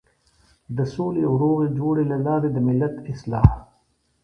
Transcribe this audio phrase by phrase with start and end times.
[0.77, 3.49] د سولې او روغې جوړې له لارې د ملت اصلاح.